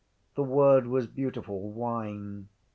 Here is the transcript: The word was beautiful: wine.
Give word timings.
The 0.33 0.41
word 0.41 0.87
was 0.87 1.05
beautiful: 1.05 1.71
wine. 1.73 2.47